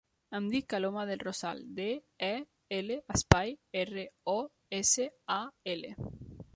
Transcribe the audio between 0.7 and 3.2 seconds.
Aloma Del Rosal: de, e, ela,